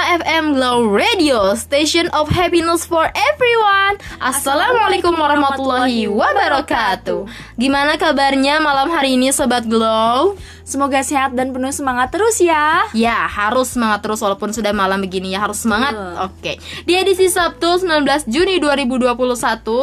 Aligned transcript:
FM 0.00 0.56
Glow 0.56 0.88
Radio, 0.88 1.52
station 1.52 2.08
of 2.16 2.32
happiness 2.32 2.88
for 2.88 3.04
everyone. 3.12 4.00
Assalamualaikum 4.16 5.12
warahmatullahi 5.12 6.08
wabarakatuh. 6.08 7.28
Gimana 7.60 8.00
kabarnya 8.00 8.64
malam 8.64 8.88
hari 8.88 9.20
ini 9.20 9.28
sobat 9.28 9.68
Glow? 9.68 10.40
Semoga 10.64 11.04
sehat 11.04 11.36
dan 11.36 11.52
penuh 11.52 11.68
semangat 11.74 12.14
terus 12.14 12.40
ya. 12.40 12.88
Ya, 12.96 13.28
harus 13.28 13.76
semangat 13.76 14.00
terus 14.00 14.24
walaupun 14.24 14.56
sudah 14.56 14.72
malam 14.72 15.04
begini 15.04 15.36
ya, 15.36 15.44
harus 15.44 15.60
semangat. 15.60 15.92
Oke. 16.24 16.56
Di 16.88 16.96
edisi 16.96 17.28
Sabtu 17.28 17.84
19 17.84 18.24
Juni 18.30 18.56
2021, 18.56 19.12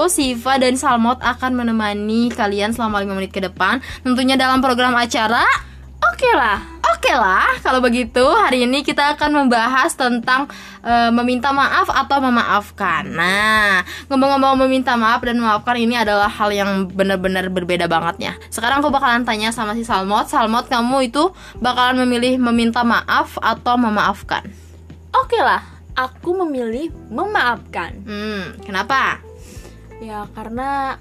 Siva 0.10 0.58
dan 0.58 0.74
Salmot 0.80 1.22
akan 1.22 1.54
menemani 1.54 2.34
kalian 2.34 2.74
selama 2.74 3.06
5 3.06 3.18
menit 3.18 3.32
ke 3.36 3.44
depan, 3.46 3.86
tentunya 4.02 4.34
dalam 4.34 4.66
program 4.66 4.98
acara 4.98 5.46
Oke 5.98 6.30
lah. 6.34 6.77
Oke 6.98 7.14
lah, 7.14 7.62
kalau 7.62 7.78
begitu 7.78 8.26
hari 8.26 8.66
ini 8.66 8.82
kita 8.82 9.14
akan 9.14 9.46
membahas 9.46 9.94
tentang 9.94 10.50
eh, 10.82 11.14
meminta 11.14 11.54
maaf 11.54 11.94
atau 11.94 12.18
memaafkan. 12.26 13.06
Nah, 13.14 13.86
ngomong-ngomong 14.10 14.66
meminta 14.66 14.98
maaf 14.98 15.22
dan 15.22 15.38
memaafkan 15.38 15.78
ini 15.78 15.94
adalah 15.94 16.26
hal 16.26 16.50
yang 16.50 16.90
benar-benar 16.90 17.54
berbeda 17.54 17.86
banget 17.86 18.16
ya. 18.18 18.34
Sekarang 18.50 18.82
aku 18.82 18.90
bakalan 18.90 19.30
tanya 19.30 19.54
sama 19.54 19.78
si 19.78 19.86
Salmot, 19.86 20.26
Salmot 20.26 20.74
kamu 20.74 21.14
itu 21.14 21.30
bakalan 21.62 22.02
memilih 22.02 22.42
meminta 22.42 22.82
maaf 22.82 23.38
atau 23.46 23.78
memaafkan? 23.78 24.50
Oke 25.14 25.38
lah. 25.38 25.62
Aku 25.94 26.34
memilih 26.34 26.90
memaafkan. 27.14 27.94
Hmm, 28.10 28.58
kenapa? 28.66 29.22
Ya 30.02 30.26
karena 30.34 30.98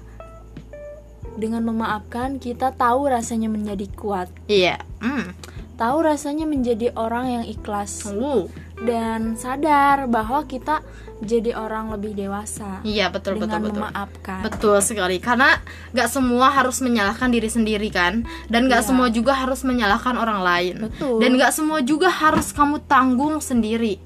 dengan 1.41 1.65
memaafkan 1.65 2.37
kita 2.37 2.69
tahu 2.77 3.09
rasanya 3.09 3.49
menjadi 3.49 3.89
kuat. 3.97 4.29
Iya. 4.45 4.77
Hmm. 5.01 5.33
Tahu 5.77 5.97
rasanya 6.01 6.49
menjadi 6.49 6.89
orang 6.97 7.25
yang 7.41 7.45
ikhlas 7.45 8.01
Uh, 8.09 8.49
dan 8.77 9.33
sadar 9.37 10.05
bahwa 10.09 10.45
kita 10.45 10.81
jadi 11.17 11.57
orang 11.57 11.89
lebih 11.89 12.13
dewasa 12.13 12.77
iya 12.85 13.09
betul 13.09 13.41
dengan 13.41 13.57
betul 13.57 13.73
betul. 13.73 13.81
memaafkan. 13.89 14.39
Betul 14.45 14.77
sekali, 14.85 15.17
karena 15.17 15.57
nggak 15.97 16.09
semua 16.09 16.53
harus 16.53 16.77
menyalahkan 16.81 17.29
diri 17.33 17.49
sendiri 17.49 17.89
kan, 17.89 18.21
dan 18.53 18.69
nggak 18.69 18.85
Iya. 18.85 18.89
semua 18.93 19.09
juga 19.09 19.33
harus 19.33 19.65
menyalahkan 19.65 20.13
orang 20.13 20.45
lain, 20.45 20.75
Betul. 20.93 21.17
dan 21.17 21.29
nggak 21.41 21.53
semua 21.57 21.81
juga 21.81 22.09
harus 22.13 22.53
kamu 22.53 22.85
tanggung 22.85 23.41
sendiri, 23.41 23.97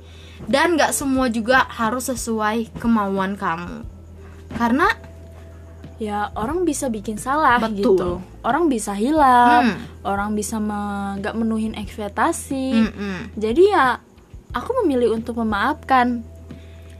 dan 0.47 0.79
nggak 0.79 0.95
semua 0.95 1.27
juga 1.27 1.67
harus 1.67 2.07
sesuai 2.07 2.71
kemauan 2.79 3.35
kamu, 3.35 3.83
karena 4.55 4.87
Ya 6.01 6.33
orang 6.33 6.65
bisa 6.65 6.89
bikin 6.89 7.21
salah 7.21 7.61
Betul. 7.61 7.77
gitu. 7.77 8.09
Orang 8.41 8.67
bisa 8.67 8.97
hilang, 8.97 9.77
Hmm. 9.77 9.85
orang 10.01 10.33
bisa 10.33 10.57
me- 10.57 11.21
nggak 11.21 11.37
menuhin 11.37 11.77
ekspektasi. 11.77 12.89
mm-mm, 12.89 13.17
Jadi 13.37 13.69
ya 13.69 14.01
aku 14.49 14.81
memilih 14.81 15.13
untuk 15.13 15.37
memaafkan 15.37 16.25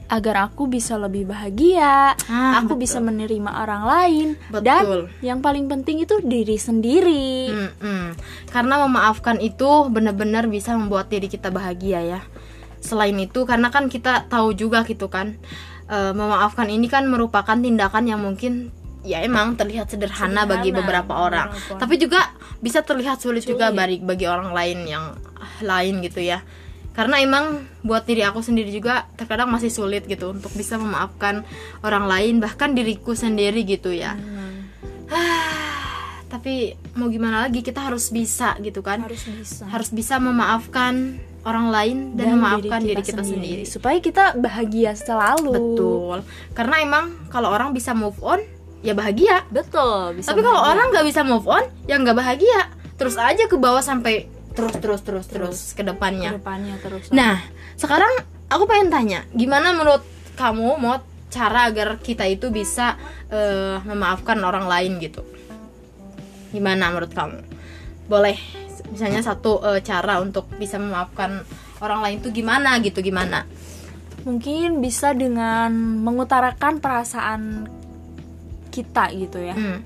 agar 0.06 0.46
aku 0.46 0.68
bisa 0.68 0.94
lebih 0.94 1.24
bahagia, 1.24 2.12
Ah, 2.28 2.60
aku 2.60 2.76
betul. 2.76 2.84
bisa 2.84 2.98
menerima 3.00 3.50
orang 3.56 3.82
lain 3.82 4.28
Betul. 4.46 4.62
dan 4.62 4.82
yang 5.18 5.40
paling 5.40 5.66
penting 5.66 5.98
itu 5.98 6.20
diri 6.22 6.54
sendiri. 6.54 7.48
mm-mm. 7.48 8.12
karena 8.46 8.76
memaafkan 8.78 9.40
itu 9.40 9.66
benar-benar 9.88 10.46
bisa 10.46 10.76
membuat 10.76 11.08
diri 11.08 11.26
kita 11.26 11.48
bahagia 11.48 12.04
ya. 12.06 12.20
Selain 12.78 13.16
itu, 13.16 13.42
karena 13.42 13.72
kan 13.72 13.88
kita 13.88 14.28
tahu 14.28 14.52
juga 14.52 14.84
gitu 14.84 15.08
kan, 15.08 15.40
eh, 15.88 16.12
memaafkan 16.12 16.68
ini 16.68 16.86
kan 16.86 17.08
merupakan 17.08 17.56
tindakan 17.56 18.04
yang 18.04 18.20
mungkin 18.20 18.68
ya 19.02 19.22
emang 19.22 19.58
terlihat 19.58 19.90
sederhana, 19.90 20.46
bagi 20.46 20.70
Sederhana, 20.70 20.78
beberapa 20.82 21.12
orang, 21.18 21.48
beberapa. 21.50 21.78
tapi 21.78 21.94
juga 21.98 22.20
bisa 22.62 22.86
terlihat 22.86 23.18
sulit, 23.18 23.42
juga 23.42 23.70
Sulit. 23.70 23.78
bagi 23.78 23.96
bagi 24.02 24.26
orang 24.30 24.54
lain 24.54 24.78
yang 24.86 25.04
ah, 25.38 25.54
lain 25.62 26.02
gitu 26.02 26.22
ya. 26.22 26.42
Karena 26.92 27.24
emang 27.24 27.64
buat 27.80 28.04
diri 28.04 28.20
aku 28.20 28.44
sendiri 28.44 28.68
juga 28.68 29.08
terkadang 29.16 29.48
masih 29.48 29.72
sulit 29.72 30.04
gitu 30.04 30.36
untuk 30.36 30.52
bisa 30.52 30.76
memaafkan 30.76 31.40
orang 31.80 32.04
lain 32.04 32.34
bahkan 32.36 32.76
diriku 32.76 33.16
sendiri 33.16 33.64
gitu 33.64 33.90
ya. 33.96 34.12
Hmm, 34.12 34.68
Tapi 36.32 36.76
mau 36.96 37.08
gimana 37.08 37.48
lagi 37.48 37.64
kita 37.64 37.88
harus 37.88 38.12
bisa 38.12 38.56
gitu 38.60 38.84
kan? 38.84 39.04
harus 39.08 39.24
bisa. 39.24 39.64
Harus 39.72 39.88
bisa 39.88 40.20
memaafkan 40.20 41.16
orang 41.42 41.66
lain 41.74 41.96
dan, 42.14 42.38
memaafkan 42.38 42.80
diri 42.84 43.02
kita, 43.02 43.24
sendiri. 43.26 43.64
supaya 43.66 43.98
kita 43.98 44.36
bahagia 44.38 44.94
selalu. 44.94 45.52
Betul. 45.52 46.18
Karena 46.54 46.76
emang 46.84 47.04
kalau 47.32 47.50
orang 47.50 47.74
bisa 47.74 47.96
move 47.96 48.20
on 48.22 48.40
ya 48.82 48.92
bahagia. 48.92 49.46
Betul. 49.48 50.18
Bisa 50.18 50.34
Tapi 50.34 50.42
kalau 50.42 50.60
orang 50.60 50.90
nggak 50.90 51.06
bisa 51.06 51.22
move 51.22 51.46
on 51.46 51.64
ya 51.86 51.96
nggak 51.96 52.18
bahagia. 52.18 52.68
Terus 52.98 53.16
aja 53.16 53.46
ke 53.48 53.56
bawah 53.56 53.80
sampai 53.80 54.28
terus 54.52 54.76
terus 54.76 55.00
terus 55.00 55.26
terus 55.30 55.58
ke 55.72 55.82
depannya. 55.86 56.36
Terus. 56.82 57.08
Nah, 57.14 57.40
sekarang 57.78 58.10
aku 58.52 58.68
pengen 58.68 58.92
tanya, 58.92 59.24
gimana 59.32 59.72
menurut 59.72 60.04
kamu 60.36 60.76
mau 60.76 61.00
cara 61.32 61.72
agar 61.72 61.96
kita 62.02 62.28
itu 62.28 62.52
bisa 62.52 63.00
eh, 63.32 63.80
memaafkan 63.80 64.36
orang 64.44 64.68
lain 64.68 65.00
gitu? 65.00 65.24
Gimana 66.52 66.92
menurut 66.92 67.16
kamu? 67.16 67.40
Boleh, 68.12 68.36
misalnya 68.92 69.24
satu 69.24 69.64
eh, 69.72 69.80
cara 69.80 70.20
untuk 70.20 70.52
bisa 70.60 70.76
memaafkan 70.76 71.40
orang 71.80 72.04
lain 72.04 72.16
itu 72.20 72.28
gimana 72.28 72.76
gitu? 72.84 73.00
Gimana? 73.00 73.48
mungkin 74.22 74.78
bisa 74.78 75.12
dengan 75.14 75.72
mengutarakan 76.02 76.78
perasaan 76.78 77.66
kita 78.72 79.12
gitu 79.12 79.38
ya. 79.38 79.52
Hmm, 79.52 79.84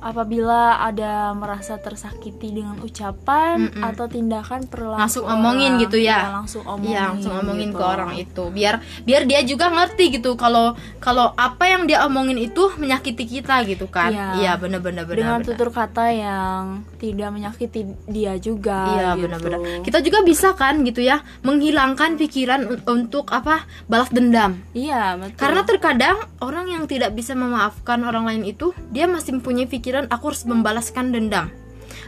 apabila 0.00 0.58
ada 0.78 1.30
merasa 1.32 1.76
tersakiti 1.76 2.52
dengan 2.52 2.78
ucapan 2.78 3.68
Mm-mm. 3.68 3.82
atau 3.84 4.06
tindakan 4.06 4.64
perilaku 4.64 5.00
Langsung 5.00 5.24
omongin 5.24 5.78
gitu 5.78 5.96
ya? 5.96 6.30
langsung 6.32 6.62
omongin 6.62 6.90
Iya, 6.90 7.02
langsung 7.10 7.32
ngomongin 7.34 7.68
gitu. 7.68 7.78
ke 7.78 7.84
orang 7.84 8.10
itu, 8.14 8.44
biar 8.48 8.74
biar 9.02 9.22
dia 9.24 9.40
juga 9.42 9.66
ngerti 9.68 10.04
gitu 10.12 10.34
kalau 10.34 10.72
kalau 10.98 11.34
apa 11.34 11.64
yang 11.66 11.84
dia 11.84 12.02
omongin 12.02 12.36
itu 12.36 12.70
menyakiti 12.74 13.24
kita 13.24 13.64
gitu 13.64 13.86
kan? 13.86 14.08
Iya. 14.08 14.26
Iya, 14.36 14.52
bener-bener 14.56 15.02
bener. 15.02 15.16
dengan 15.16 15.38
bener. 15.38 15.48
tutur 15.48 15.68
kata 15.68 16.04
yang 16.08 16.62
tidak 16.96 17.28
menyakiti 17.28 17.80
dia 18.04 18.34
juga 18.36 18.94
Iya 18.94 19.08
gitu. 19.12 19.22
benar-benar. 19.24 19.58
Kita 19.80 19.98
juga 20.00 20.18
bisa 20.22 20.52
kan 20.52 20.80
gitu 20.82 21.00
ya 21.00 21.20
menghilangkan 21.42 22.14
pikiran 22.16 22.60
un- 22.64 22.84
untuk 22.86 23.30
apa 23.30 23.60
balas 23.84 24.08
dendam. 24.08 24.60
iya 24.72 25.16
betul 25.16 25.36
Karena 25.36 25.60
terkadang 25.62 26.16
orang 26.38 26.68
yang 26.68 26.84
tidak 26.84 27.12
bisa 27.12 27.32
memaafkan 27.32 28.00
orang 28.00 28.24
lain 28.24 28.44
itu 28.44 28.70
dia 28.88 29.04
masih 29.04 29.34
mempunyai 29.34 29.64
pikiran 29.64 29.86
aku 30.10 30.30
harus 30.34 30.44
membalaskan 30.44 31.10
dendam. 31.10 31.48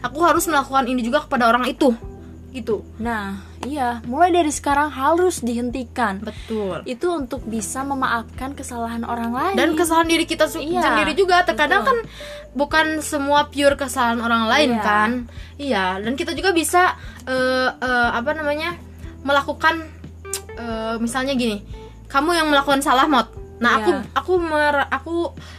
Aku 0.01 0.21
harus 0.21 0.45
melakukan 0.45 0.85
ini 0.85 1.01
juga 1.01 1.25
kepada 1.25 1.49
orang 1.49 1.65
itu. 1.65 1.93
Gitu. 2.51 2.83
nah 2.99 3.39
iya 3.63 4.03
mulai 4.03 4.27
dari 4.27 4.51
sekarang 4.51 4.91
harus 4.91 5.39
dihentikan 5.39 6.19
Betul. 6.19 6.83
itu 6.83 7.07
untuk 7.07 7.47
bisa 7.47 7.79
memaafkan 7.79 8.51
kesalahan 8.51 9.07
orang 9.07 9.31
lain 9.31 9.55
Dan 9.55 9.79
kesalahan 9.79 10.11
diri 10.11 10.27
kita 10.27 10.51
Iya, 10.59 10.83
sendiri 10.83 11.15
juga 11.15 11.47
terkadang 11.47 11.87
betul. 11.87 11.95
kan 11.95 11.97
bukan 12.51 12.87
semua 12.99 13.47
pure 13.47 13.79
kesalahan 13.79 14.19
orang 14.19 14.51
lain 14.51 14.69
Iya. 14.75 14.83
kan. 14.83 15.09
Iya, 15.55 15.85
dan 16.03 16.13
kita 16.19 16.35
juga 16.35 16.51
bisa 16.51 16.99
eh, 17.23 17.71
eh, 17.71 18.09
apa 18.11 18.35
namanya? 18.35 18.75
melakukan 19.23 19.87
eh, 20.51 20.99
misalnya 20.99 21.39
gini. 21.39 21.63
Kamu 22.11 22.35
yang 22.35 22.51
melakukan 22.51 22.83
salah 22.83 23.07
mod. 23.07 23.31
Nah, 23.61 23.71
Iya. 23.71 23.79
aku 23.79 23.91
aku 24.11 24.33
mer- 24.37 24.89
aku 24.89 25.15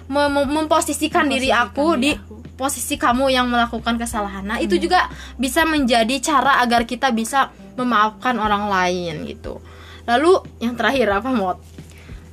mem- 0.07 0.27
mem- 0.29 0.51
memposisikan 0.53 1.25
diri 1.25 1.49
aku 1.49 1.95
diri 1.95 2.03
di 2.03 2.11
aku. 2.13 2.35
posisi 2.53 2.95
kamu 2.95 3.31
yang 3.31 3.47
melakukan 3.47 3.95
kesalahan. 3.95 4.43
Nah, 4.43 4.59
Hmm. 4.59 4.67
itu 4.67 4.77
juga 4.77 5.07
bisa 5.37 5.63
menjadi 5.65 6.19
cara 6.21 6.59
agar 6.59 6.83
kita 6.83 7.11
bisa 7.11 7.49
memaafkan 7.73 8.37
orang 8.37 8.67
lain 8.67 9.23
gitu. 9.25 9.63
Lalu 10.03 10.33
yang 10.59 10.75
terakhir 10.75 11.09
apa 11.13 11.31
mod? 11.31 11.59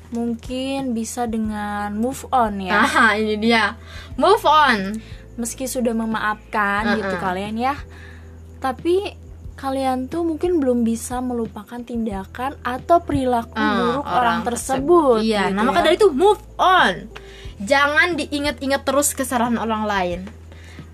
mungkin 0.10 0.98
bisa 0.98 1.30
dengan 1.30 1.94
move 1.94 2.26
on 2.32 2.58
ya 2.60 2.82
Nah, 2.98 3.14
ini 3.14 3.38
dia. 3.38 3.78
Move 4.16 4.42
on. 4.42 4.98
meski 5.38 5.64
sudah 5.66 5.94
memaafkan 5.94 6.98
gitu 6.98 7.14
Uh-uh. 7.14 7.22
kalian 7.22 7.56
ya 7.56 7.78
tapi 8.58 9.14
kalian 9.60 10.08
tuh 10.08 10.24
mungkin 10.24 10.64
belum 10.64 10.88
bisa 10.88 11.20
melupakan 11.20 11.84
tindakan 11.84 12.56
atau 12.64 13.04
perilaku 13.04 13.60
Ah, 13.60 13.76
buruk 13.76 14.06
orang, 14.08 14.40
tersebut 14.48 15.20
Iya, 15.20 15.52
gitu 15.52 15.56
nah 15.60 15.64
maka 15.68 15.84
ya. 15.84 15.86
dari 15.92 15.96
itu 16.00 16.08
move 16.16 16.40
on. 16.56 17.12
Jangan 17.60 18.16
diingat-ingat 18.16 18.88
terus 18.88 19.12
kesalahan 19.12 19.60
orang 19.60 19.84
lain. 19.84 20.20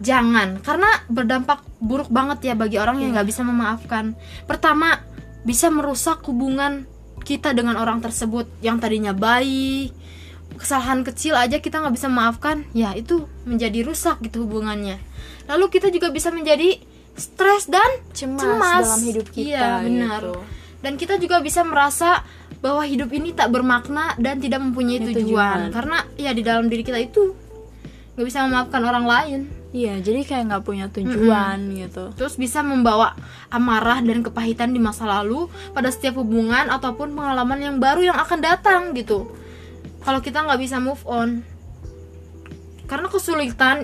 Jangan, 0.02 0.66
karena 0.66 0.90
berdampak 1.08 1.62
buruk 1.78 2.10
banget 2.10 2.52
ya 2.52 2.54
bagi 2.58 2.82
orang 2.82 2.98
yang 3.00 3.14
Iya. 3.14 3.22
nggak 3.22 3.30
bisa 3.30 3.42
memaafkan. 3.46 4.18
Pertama, 4.50 4.98
bisa 5.46 5.70
merusak 5.70 6.26
hubungan 6.26 6.90
kita 7.22 7.54
dengan 7.54 7.78
orang 7.78 8.02
tersebut 8.02 8.50
yang 8.66 8.82
tadinya 8.82 9.14
baik. 9.14 9.94
Kesalahan 10.58 11.06
kecil 11.06 11.38
aja 11.38 11.62
kita 11.62 11.86
nggak 11.86 11.96
bisa 11.96 12.10
memaafkan, 12.10 12.66
ya 12.74 12.98
itu 12.98 13.30
menjadi 13.46 13.86
rusak 13.86 14.26
gitu 14.26 14.50
hubungannya. 14.50 14.98
Lalu 15.46 15.70
kita 15.70 15.94
juga 15.94 16.10
bisa 16.10 16.34
menjadi 16.34 16.82
stres 17.16 17.72
dan 17.72 17.90
cemas, 18.12 18.84
dalam 18.86 19.02
hidup 19.04 19.28
kita 19.32 19.56
Iya, 19.56 19.88
benar. 19.88 20.22
gitu. 20.22 20.34
Dan 20.84 20.94
kita 21.00 21.18
juga 21.18 21.42
bisa 21.42 21.66
merasa 21.66 22.22
bahwa 22.62 22.86
hidup 22.86 23.10
ini 23.10 23.34
tak 23.34 23.50
bermakna 23.50 24.14
dan 24.22 24.38
tidak 24.38 24.62
mempunyai 24.62 25.02
Ini 25.02 25.06
tujuan. 25.12 25.24
tujuan. 25.26 25.60
Karena 25.74 25.98
ya 26.20 26.32
di 26.36 26.44
dalam 26.46 26.70
diri 26.70 26.84
kita 26.86 27.00
itu 27.02 27.34
nggak 28.16 28.26
bisa 28.26 28.46
memaafkan 28.46 28.82
orang 28.86 29.06
lain. 29.08 29.42
Iya, 29.76 30.00
jadi 30.00 30.24
kayak 30.24 30.44
nggak 30.48 30.64
punya 30.64 30.88
tujuan 30.88 31.58
gitu. 31.76 32.16
Terus 32.16 32.40
bisa 32.40 32.64
membawa 32.64 33.12
amarah 33.52 34.00
dan 34.00 34.24
kepahitan 34.24 34.72
di 34.72 34.80
masa 34.80 35.04
lalu 35.04 35.52
pada 35.76 35.92
setiap 35.92 36.16
hubungan 36.16 36.72
ataupun 36.72 37.12
pengalaman 37.12 37.60
yang 37.60 37.76
baru 37.76 38.08
yang 38.14 38.16
akan 38.16 38.40
datang 38.40 38.96
gitu. 38.96 39.28
Kalau 40.00 40.24
kita 40.24 40.48
nggak 40.48 40.62
bisa 40.64 40.80
move 40.80 41.02
on, 41.04 41.44
karena 42.88 43.10
kesulitan 43.12 43.84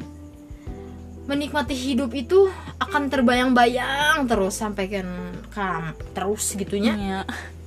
menikmati 1.31 1.71
hidup 1.71 2.11
itu 2.11 2.51
akan 2.77 3.07
terbayang-bayang 3.07 4.27
terus 4.27 4.59
sampai 4.59 4.91
kan 4.91 5.07
kam 5.47 5.95
terus 6.11 6.51
gitunya. 6.53 6.93
Iya. 6.93 7.21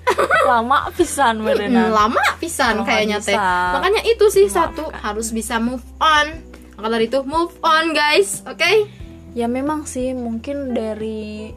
Lama 0.45 0.93
pisan 0.93 1.41
Hmm, 1.41 1.49
beneran. 1.49 1.89
lama 1.89 2.21
pisan 2.37 2.77
Kalau 2.77 2.87
kayaknya 2.87 3.19
teh. 3.19 3.33
Makanya 3.35 4.05
itu 4.05 4.29
sih 4.29 4.45
memaafkan. 4.45 4.69
satu 4.77 4.85
harus 4.95 5.33
bisa 5.33 5.57
move 5.57 5.81
on. 5.97 6.45
Maka 6.77 6.89
dari 6.93 7.09
itu 7.09 7.25
move 7.25 7.57
on 7.61 7.97
guys, 7.97 8.45
oke? 8.45 8.73
Ya 9.33 9.49
memang 9.49 9.83
sih 9.85 10.13
mungkin 10.13 10.77
dari 10.77 11.51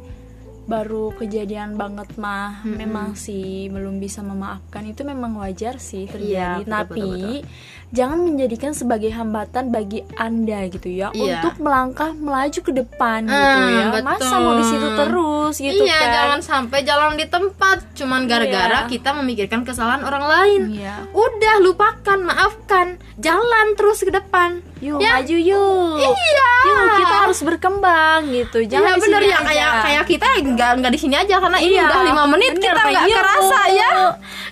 baru 0.68 1.16
kejadian 1.16 1.74
banget 1.74 2.12
mah 2.16 2.60
memang 2.62 3.16
sih 3.16 3.68
belum 3.68 3.98
bisa 3.98 4.20
memaafkan 4.20 4.84
itu 4.84 5.02
memang 5.02 5.36
wajar 5.38 5.80
sih 5.80 6.06
terjadi 6.06 6.28
Iya, 6.28 6.50
betul, 6.60 6.70
tapi 6.70 7.02
betul, 7.02 7.48
jangan 7.90 8.20
menjadikan 8.22 8.72
sebagai 8.72 9.08
hambatan 9.10 9.72
bagi 9.72 10.04
anda 10.14 10.68
gitu 10.68 10.92
ya 10.92 11.08
Iya. 11.10 11.40
untuk 11.40 11.56
melangkah 11.58 12.12
melaju 12.12 12.60
ke 12.60 12.72
depan 12.74 13.24
gitu 13.24 13.40
Hmm, 13.58 13.72
ya 13.72 14.04
masa 14.04 14.36
mau 14.38 14.54
di 14.54 14.66
situ 14.66 14.84
betul. 14.86 15.00
terus 15.00 15.56
gitu 15.58 15.82
iya, 15.82 15.96
kan 15.98 16.10
jangan 16.14 16.42
sampai 16.42 16.80
jalan 16.82 17.16
di 17.16 17.26
tempat 17.26 17.78
cuman 17.96 18.22
gara-gara 18.26 18.84
Iya. 18.84 18.92
kita 18.92 19.10
memikirkan 19.16 19.64
kesalahan 19.64 20.04
orang 20.04 20.26
lain. 20.26 20.62
Iya. 20.76 21.08
Udah 21.10 21.56
lupakan, 21.62 22.20
maafkan, 22.22 22.88
jalan 23.18 23.68
terus 23.74 24.04
ke 24.04 24.12
depan. 24.12 24.60
yuk 24.78 25.02
Ya. 25.02 25.18
maju 25.18 25.34
yuk 25.34 25.98
Iya. 25.98 26.50
yuk 26.64 26.90
kita 27.00 27.16
harus 27.20 27.40
berkembang 27.42 28.30
gitu 28.30 28.62
Iya 28.62 28.78
jangan 28.78 28.94
di 28.94 29.02
bener 29.02 29.22
ya 29.24 29.38
kayak 29.42 29.72
kayak 29.82 30.04
kita 30.06 30.28
nggak 30.58 30.72
nggak 30.82 30.94
di 30.98 31.00
sini 31.00 31.14
aja 31.14 31.38
karena 31.38 31.62
ini 31.62 31.78
Iya, 31.78 31.86
udah 31.86 32.02
lima 32.02 32.24
menit 32.26 32.58
bener, 32.58 32.74
kita 32.74 32.82
nggak 32.90 33.08
kerasa 33.14 33.60
ya. 33.70 33.92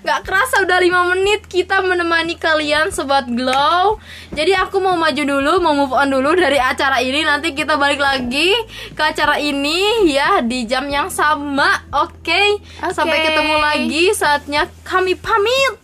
Nggak 0.05 0.19
kerasa 0.21 0.55
udah 0.61 0.77
lima 0.77 1.01
menit 1.09 1.41
kita 1.49 1.81
menemani 1.81 2.37
kalian 2.37 2.93
sobat 2.93 3.25
glow. 3.25 3.97
Jadi 4.37 4.53
aku 4.53 4.77
mau 4.77 4.93
maju 4.93 5.23
dulu 5.25 5.51
mau 5.65 5.73
move 5.73 5.97
on 5.97 6.13
dulu 6.13 6.37
dari 6.37 6.61
acara 6.61 7.01
ini. 7.01 7.25
Nanti 7.25 7.57
kita 7.57 7.81
balik 7.81 7.97
lagi 7.97 8.53
ke 8.93 9.01
acara 9.01 9.41
ini 9.41 10.13
ya 10.13 10.45
di 10.45 10.69
jam 10.69 10.85
yang 10.85 11.09
sama. 11.09 11.73
Oke? 11.89 12.61
Sampai 12.93 13.25
Oke. 13.25 13.25
ketemu 13.33 13.55
lagi 13.57 14.03
saatnya 14.13 14.69
kami 14.85 15.17
pamit. 15.17 15.81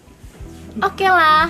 Oke 0.86 1.10
lah. 1.10 1.50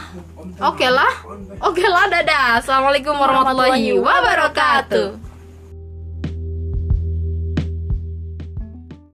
Oke 0.63 0.87
lah. 0.87 1.13
Oke 1.59 1.83
lah 1.83 2.07
dadah. 2.07 2.63
Assalamualaikum 2.63 3.13
warahmatullahi 3.19 3.99
wabarakatuh 3.99 5.30